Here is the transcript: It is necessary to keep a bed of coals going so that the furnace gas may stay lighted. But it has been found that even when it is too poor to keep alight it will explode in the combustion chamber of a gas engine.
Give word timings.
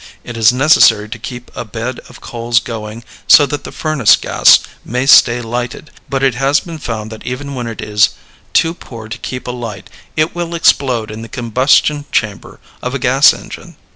It 0.23 0.35
is 0.35 0.51
necessary 0.51 1.07
to 1.09 1.19
keep 1.19 1.51
a 1.53 1.63
bed 1.63 1.99
of 2.09 2.21
coals 2.21 2.59
going 2.59 3.03
so 3.27 3.45
that 3.45 3.65
the 3.65 3.71
furnace 3.71 4.15
gas 4.15 4.57
may 4.83 5.05
stay 5.05 5.41
lighted. 5.43 5.91
But 6.09 6.23
it 6.23 6.33
has 6.33 6.59
been 6.59 6.79
found 6.79 7.11
that 7.11 7.23
even 7.23 7.53
when 7.53 7.67
it 7.67 7.81
is 7.83 8.09
too 8.51 8.73
poor 8.73 9.07
to 9.09 9.17
keep 9.19 9.45
alight 9.47 9.91
it 10.17 10.33
will 10.33 10.55
explode 10.55 11.11
in 11.11 11.21
the 11.21 11.29
combustion 11.29 12.05
chamber 12.11 12.59
of 12.81 12.95
a 12.95 12.99
gas 12.99 13.31
engine. 13.31 13.75